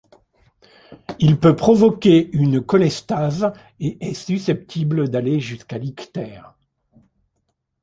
[1.19, 6.55] Il peut provoquer une cholestase et est susceptible d'aller jusqu'à l'ictère.